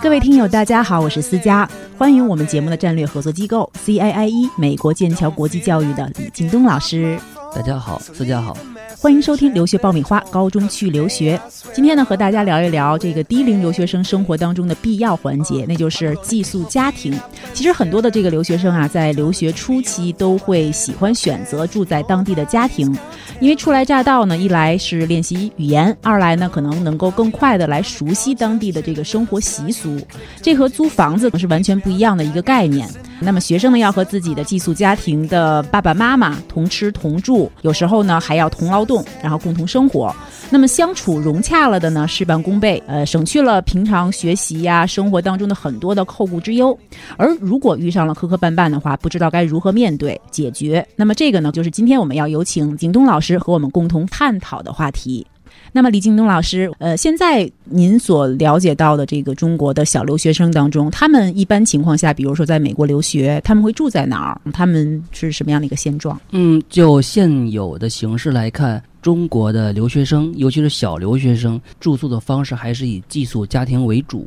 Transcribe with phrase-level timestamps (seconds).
[0.00, 7.18] 各位听友，大家好，我是思佳，欢迎我们节目的战略合作机构 CIIE 美国剑桥国际教育的李京东老师。
[7.58, 8.56] 大家好，大家好。
[8.96, 11.40] 欢迎收听留学爆米花，高中去留学。
[11.72, 17.12] 今天呢，和大家聊一聊这个低龄留学生生活当中的必要环节，那就是寄宿家庭。
[17.52, 22.96] 其实很多的这个留学生啊，在留学初期都会喜欢选择住在当地的家庭，
[23.40, 29.98] 因为初来乍到呢，一来是练习语言，二来呢可能能够更快的来熟悉当地的这个生活习俗。
[30.40, 32.88] 这和租房子是完全不一样的一个概念。
[33.20, 40.14] 那么学生呢，要和自己的寄宿家庭的爸爸妈妈同吃同住，有时候呢还要同劳动，然后共同生活。
[40.50, 46.78] 那么相处融洽了的呢，事半功倍，呃，省去了平常学习呀、生活当中的很多的后顾之忧。
[47.16, 55.26] 而如果遇上了磕磕绊绊的话，不知道该如何面对解决，那么这个呢，就是今天我们要有请景东老师和我们共同探讨的话题。
[55.72, 64.40] 那么李京东老师，呃，现在您所了解到的这个中国的小留学生当中，他们一般情况下，比如说在美国留学，他们会住在哪儿？
[64.52, 66.18] 他们是什么样的一个现状？
[66.30, 74.26] 嗯，就现有的形式来看，中国的留学生，尤其是小留学生，住宿的方式还是以寄宿家庭为主。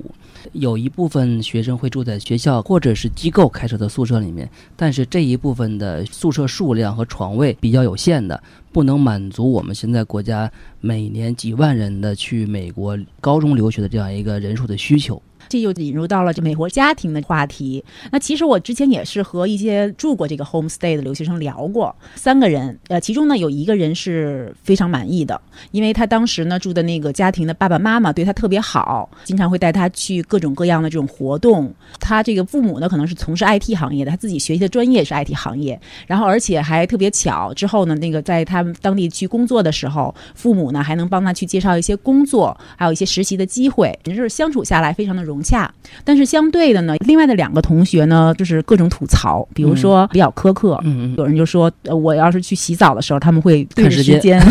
[0.53, 15.21] 有一部分学生会住在学校或者是机构开设的宿舍里面，但是这一部分的宿舍数量和床位比较有限的，不能满足我们现在国家每年几万人的去美国高中留学的这样一个人数的需求。
[15.51, 17.83] 这就引入到了这美国家庭的话题。
[18.09, 25.39] 那其实我之前也是和一些住过这个 homestay 的留学生聊过，三个人，呃，其中呢有一个人是非常满意的，
[25.71, 31.73] 因为他当时呢住的那个家庭的爸爸妈妈对他特别好，经常会带他去各种各样的这种活动。
[31.99, 45.71] 他这个父母呢可能是从事 IT 行业的，他自己学习的专业是 IT 行业，然后而且还特别巧，之后呢那个在他们当地去工作的时候，父母呢还能帮他去介绍一些工作，还有一些实习的机会，也就是相处下来非常的融洽。
[46.05, 54.41] 但是相对的呢，另外的两个同学呢，就是各种吐槽，比如说比较苛刻，嗯有人就说，呃，我要是去洗澡的时候，他们会对着时看时间间，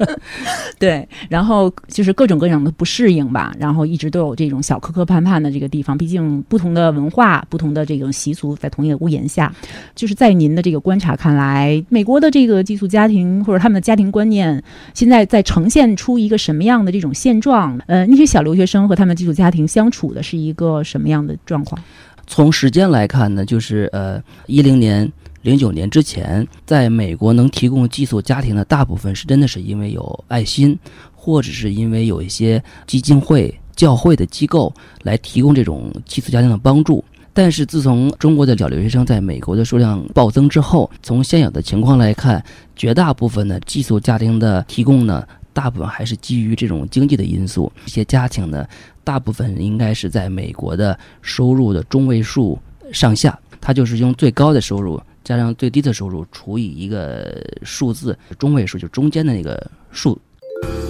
[0.78, 9.52] 对，然后就是各种各样的不适应吧，然后一直都有这种小磕磕绊绊的这个地方，毕竟不同的文化、不同的这种习俗在同一个屋檐下，
[9.94, 14.62] 就是在您的这个观察看来，美国的这个寄宿家庭或者他们的家庭观念，
[14.94, 17.78] 现在在呈现出一个什么样的这种现状？
[17.86, 21.82] 呃，那些小留学生和他们寄宿家庭相处的是一个什么样的状况？
[22.26, 30.78] 从时间来看呢，就是呃，一零年、零九年之前，在美国能提供寄宿家庭的大部分是真的是因为有爱心，
[31.14, 37.04] 或者是因为有一些基金会、教会的机构来提供这种寄宿家庭的帮助。
[37.36, 42.42] 但是自从中国的小留学生在美国的数量暴增之后，从现有的情况来看，
[42.76, 47.72] 绝大部分的寄宿家庭的提供呢，大部分还是基于这种经济的因素。
[47.86, 48.68] 一些家庭呢，
[49.02, 52.58] 大部分应该是在美国的收入的中位数
[52.92, 60.20] 上下，它就是用最高的收入加上最低的收入除以一个数字中位数，就中间的那个数。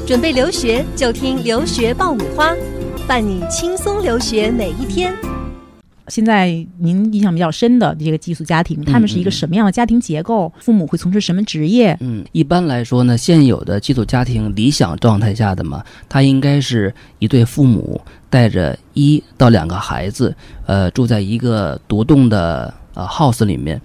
[0.07, 2.55] 准备留学就听留学爆米花，
[3.07, 5.15] 伴你轻松留学每一天。
[6.09, 6.49] 现在
[6.79, 10.53] 您印象比较深的这个寄宿家庭，他们是一个什么样的家庭结构？
[10.61, 11.97] 父母会从事什么职业？
[12.01, 20.35] 嗯，一般来说呢，现有的寄宿家庭理想状态下的嘛，他应该是一对父母带着一到两个孩子，
[20.67, 23.81] 呃，住在一个独栋的呃 house 里面，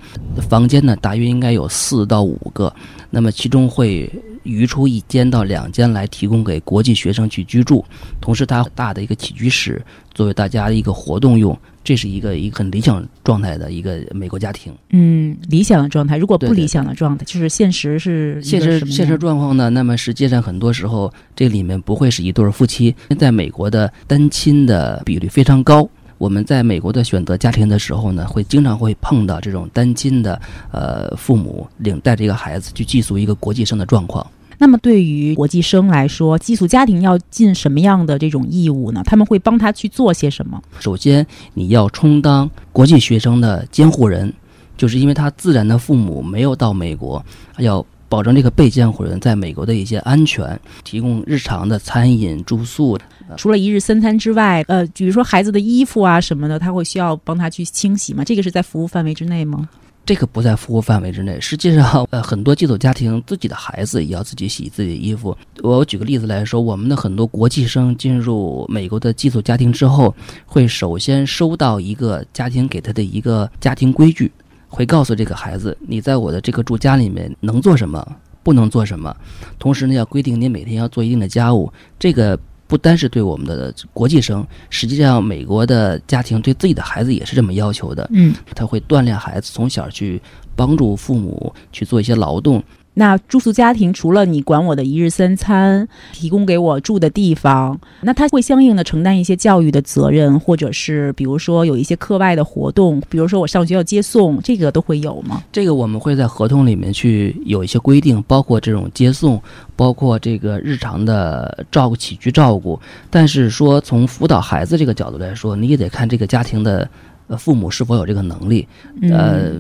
[0.49, 2.73] 房间呢大约应该有四到五个，
[3.09, 4.09] 那么其中会
[4.43, 7.83] 余出一间到两间来提供给国际学生去居住，
[8.21, 9.81] 同时它大的一个起居室
[10.13, 14.73] 作为大家的一个活动用，这是一个一个很理想状态的一个美国家庭。
[14.91, 16.17] 嗯，理想的状态。
[16.17, 19.69] 如果不理想的状态，就是现实是现实现实状况呢？
[19.69, 25.87] 那么实际上很多时候这里面不会是一对儿夫妻，在美国的单亲的比率非常高。
[26.19, 30.39] 我们在美国的选择家庭的时候呢，会经常会碰到这种单亲的
[30.71, 34.23] 呃父母领带着一个孩子去寄宿一个国际生的状况。
[34.57, 39.01] 那么对于国际生来说，寄宿家庭要尽什么样的这种义务呢？
[39.05, 40.61] 他们会帮他去做些什么？
[40.81, 44.33] 首先，你要充当国际学生的监护人，
[44.75, 47.25] 就是因为他自然的父母没有到美国，
[47.59, 52.97] 要保证这个被监护人在美国的一些安全，提供日常的餐饮、住宿。
[53.37, 58.23] 除了一日三餐之外，呃，比如说孩子的衣服啊什么的，他会需要帮他去清洗吗？
[58.23, 59.69] 这个是在服务范围之内吗？
[60.05, 61.39] 这个不在服务范围之内。
[61.39, 65.37] 实际上，呃，很多寄宿家庭自己的孩子也要自己洗自己的衣服。
[65.61, 70.15] 我举个例子来说，我们的很多国际生进入美国的寄宿家庭之后，
[70.47, 74.31] 会首先收到一个家庭给他的一个家庭规矩，
[74.69, 78.05] 会告诉这个孩子，你在我的这个住家里面能做什么，
[78.43, 79.13] 不能做什么，
[79.57, 81.71] 同时呢，要规定你每天要做一定的家务。
[81.97, 88.07] 这个不单是对我们的国际生，实际上美国的家庭对自己的孩子也是这么要求的。
[88.13, 90.21] 嗯，他会锻炼孩子从小去
[90.55, 92.63] 帮助父母去做一些劳动。
[92.99, 105.41] 那住宿家庭除了你管我的一日三餐，提供给我住的地方，那他会相应的承担一些教育的责任，或者是比如说有一些课外的活动，比如说我上学要接送，这个都会有吗？
[105.49, 109.41] 这个我们会在合同里面去有一些规定，包括这种接送，
[109.77, 112.77] 包括这个日常的照顾起居照顾。
[113.09, 116.85] 但是说从辅导孩子这个角度来说，你也得看这个家庭的
[117.27, 118.67] 呃父母是否有这个能力。
[119.01, 119.51] 嗯呃，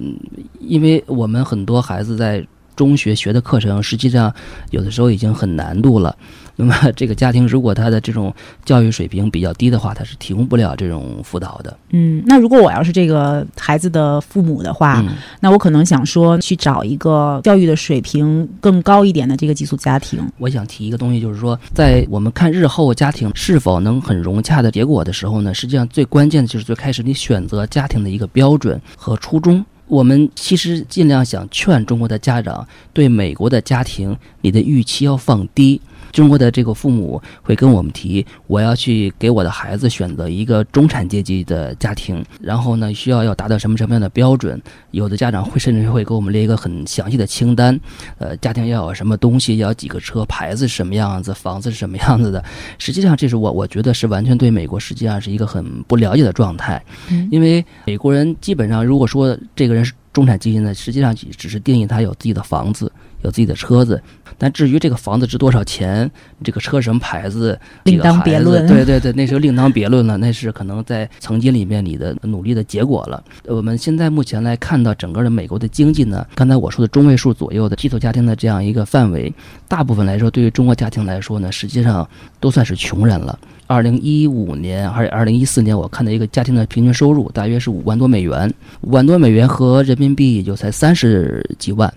[0.59, 2.45] 因为我们很多孩子在
[2.79, 4.33] 中学学的课程，实际上
[4.69, 6.15] 有的时候已经很难度了。
[6.55, 8.33] 那么这个家庭如果他的这种
[8.65, 11.77] 教育水平比较低的话，他是提供不了这种辅导的。
[11.91, 20.19] 嗯，那如果我要是这个孩子的父母的话，嗯，那我可能想说去找一个教育的水平更高一点的这个寄宿家庭。
[20.37, 29.63] 我想提一个东西，就是说，在我们看日后家庭是否能很融洽的结果的时候呢，实际上最关键的就是最开始你选择家庭的一个标准和初衷。
[29.89, 35.81] 我们其实尽量想劝中国的家长对美国的家庭，你的预期要放低。
[36.11, 44.59] 中国的这个父母会跟我们提，我要去给我的孩子选择一个中产阶级的家庭，然后呢，需要要达到什么什么样的标准？
[44.89, 47.79] 有的家长会甚至会给我们列一个很详细的清单，
[48.17, 52.43] 呃，家庭要有什么东西，要有几个车，牌子什么样子，房子是什么样子的。
[52.79, 59.75] 实际上，这是我我觉得是完全对美国实际上是一个很不了解的状态，嗯因为美国人基本上如果说这个
[60.19, 62.91] 中产阶级呢，实际上只是定义他有自己的房子。
[63.21, 64.01] 有自己的车子，
[64.37, 66.09] 但至于这个房子值多少钱，
[66.41, 73.21] 这个车什么牌子，另当别论对对对，那时候另当别论了，那是可能在曾经里面你的努力的结果了。
[73.45, 79.33] 呃我们现在目前来看到整个的美国的经济呢，刚才我说的中位数左右的寄宿家庭的这样一个范围，
[79.67, 83.37] 大部分来说，对于中国家庭来说呢，实际上都算是穷人了。
[83.69, 88.51] 二零一五年还是二零一四年，我看到一个家庭的平均收入大约是五万多美元，
[88.81, 91.93] 五万多美元和人民币也就才三十几万。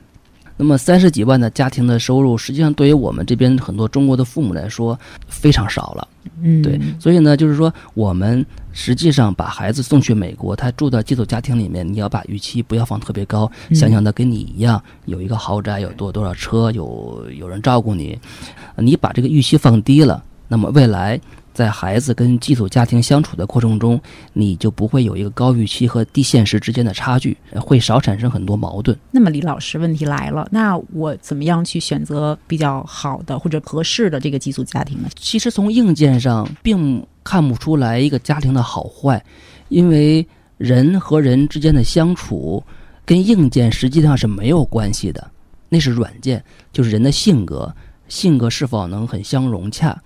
[0.58, 4.96] 那么三十几万的家庭的收入，实际上对于我们这边很多中国的父母来说
[5.26, 6.06] 非常少了。
[6.42, 18.18] 嗯，对，所以呢，就是说我们实际上把孩子送去美国，他住到寄宿家庭里面，你要把预期不要放特别高，嗯想想他跟你一样有一个豪宅，有多多少车，有有人照顾你，
[18.76, 21.18] 你把这个预期放低了，那么未来。
[21.54, 24.00] 在孩子跟寄宿家庭相处的过程中，
[24.32, 28.96] 你就不会有一个高预期和低现实之间的差距，会少产生很多矛盾。
[29.10, 35.08] 那么李老师，问题来了，那我怎么样去选择比较好的或者合适的这个寄宿家庭呢？
[35.16, 39.22] 其实从硬件上并看不出来一个家庭的好坏，
[39.68, 40.26] 因为
[40.56, 42.62] 人和人之间的相处
[43.04, 45.30] 跟硬件实际上是没有关系的，
[45.68, 47.74] 那是软件，就是人的性格，
[48.08, 50.00] 性格是否能很相融洽。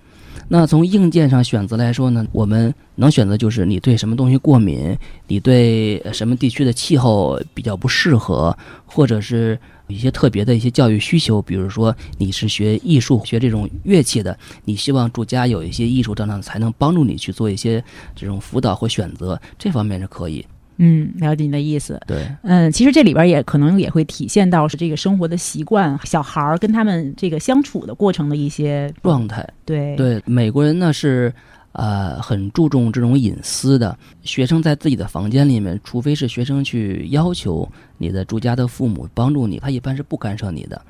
[0.49, 4.97] 那从硬件上选择来说呢，我们能选择就是你对什么东西过敏，
[5.27, 17.83] 你对什么地区的气候比较不适合，或者是一些特别的一些教育需求，比如说你是学艺术、学这种乐器的，你希望住家有一些艺术上呢，才能帮助你去做一些
[18.15, 20.45] 这种辅导或选择，这方面是可以。
[20.77, 21.99] 嗯，了解你的意思。
[22.07, 29.47] 对，嗯，其实这里边也可能也会体现到是这个生活的习惯，小孩儿跟他们这个相处的过程的一些状态。
[29.65, 31.33] 对对，美国人呢是
[31.71, 33.97] 呃很注重这种隐私的。
[34.21, 40.81] 学生在自己的房间里面，除非是学生去要求你的住家的父母帮助你，他一般是不干涉你的。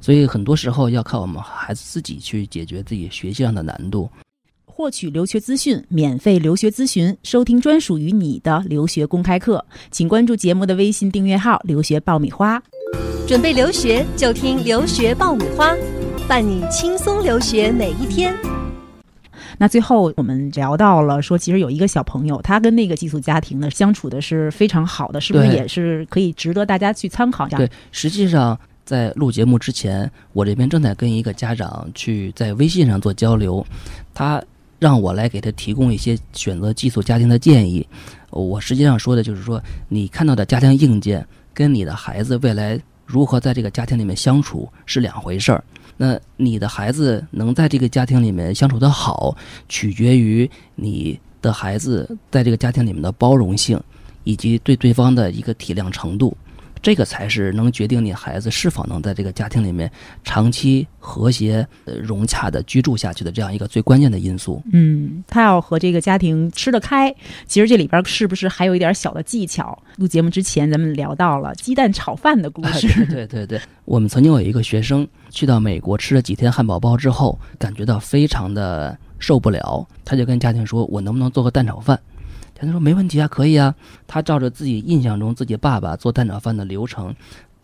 [0.00, 4.08] 所以很多时候要靠我们孩子自己去解决自己学习上的难度。
[4.78, 12.62] 获取留学资讯，免费留学咨询，收听专属于你的留学公开课，请关注节目的微信订阅号“留学爆米花”。
[13.26, 15.74] 准备留学就听留学爆米花，
[16.28, 18.32] 伴你轻松留学每一天。
[19.58, 27.56] 那最后我们聊到了说，其实有一个小朋友，他跟那个寄宿家庭呢相处的是非常好的，是不是也是可以值得大家去参考一下？
[27.56, 33.66] 对，实际上在录节目之前，我这边正在跟一个家长去在微信上做交流，
[34.14, 34.40] 他
[34.78, 37.86] 让我来给他提供一些选择寄宿家庭的建议。
[38.30, 45.64] 我实际上说的就是说，你看到的家庭硬件跟你的孩子未来如何在这个家庭里面相处是两回事儿。
[45.96, 49.36] 那你的孩子能在这个家庭里面相处的好，
[49.68, 53.80] 取决于你的孩子在这个家庭里面的包容性，
[54.22, 56.36] 以及对对方的一个体谅程度。
[56.80, 59.90] 这个才是能决定你孩子是否能在这个家庭里面
[60.24, 64.62] 长期和谐、呃融洽的居住下去的这样一个最关键的因素。
[64.72, 67.14] 嗯，他要和这个家庭吃得开，
[67.46, 69.76] 其实这里边是不是还有一点小的技巧？
[69.96, 81.98] 录节目之前咱们聊到了鸡蛋炒饭的故事，对对对，我们曾经有一个学生去到美国吃了几天汉堡包之后，感觉到非常的受不了，他就跟家庭说：“我能不能做个蛋炒饭？”
[82.66, 83.74] 他说：“没问题啊，可以啊。”
[84.06, 87.14] 他照着自己印象中自己爸爸做蛋炒饭的流程，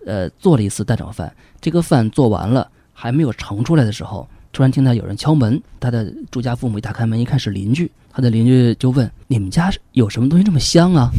[0.07, 1.35] 呃，做了一次蛋炒饭。
[1.61, 5.61] 这个饭做完了，还没有盛出来的时候，突然听到有人敲门。
[5.81, 7.91] 他的住家父母一打开门，一看是邻居。
[8.13, 11.11] 他的邻居就问：“你们家有什么东西这么香啊？”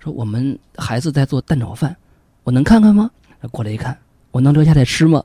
[0.00, 1.94] 说：“我们孩子在做蛋炒饭，
[2.42, 3.10] 我能看看吗？”
[3.50, 3.96] 过来一看，
[4.30, 5.22] 我能留下来吃吗？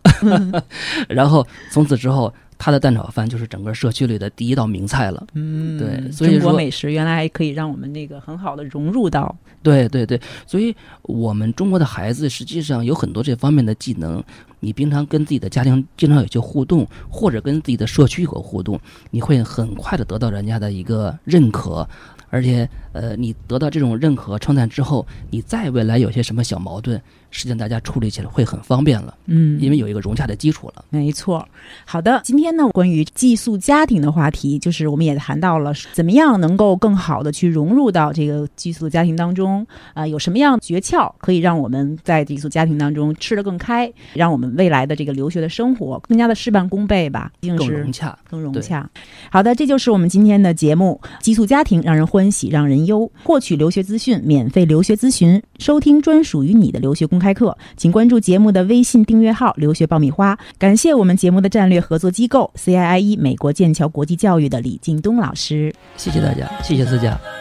[1.07, 2.33] 然后从此之后。
[2.59, 5.25] 他的蛋炒饭就是整个社区里的第一道名菜了。
[5.33, 9.35] 嗯，对，所以中国美食原来还可以让我们那个很好的融入到。
[9.63, 14.23] 对对对，所以我们中国的孩子实际上有很多这方面的技能。
[14.61, 18.77] 你平常跟自己的家庭经常有些互动，或者跟自己的社区有互动，
[19.09, 21.87] 你会很快的得到人家的一个认可。
[22.29, 29.15] 而且，呃，你得到这种认可称赞之后，你再未来有些什么小矛盾，实际上大家处理起来会很方便了。
[29.25, 30.85] 嗯，因为有一个融洽的基础了。
[30.89, 31.47] 没错。
[31.85, 47.31] 好的，今天呢，关于寄宿家庭的话题，就是我们也谈到了怎么样能够更好的去融入到这个寄宿家庭当中啊，有什么样诀窍可以让我们在寄宿家庭当中吃得更开，让我们未来的这个留学的生活更加的事半功倍吧？
[47.41, 48.89] 更融洽，更融洽。
[49.31, 50.99] 好的，这就是我们今天的节目。
[51.21, 60.37] 寄宿家庭让人欢喜让人忧，获取留学资讯，免费留学咨询，收听专属于你的留学公开课，请关注节目的微信订阅号“留学爆米花”。
[60.59, 67.38] 感谢我们节目的战略合作机构 CIIE 美国剑桥国际教育的李敬东老师，谢谢大家，谢谢大家。